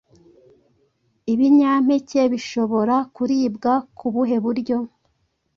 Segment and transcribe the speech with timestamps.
[1.33, 4.77] Ibinyampeke bishobora kuribwa ku buhe buryo?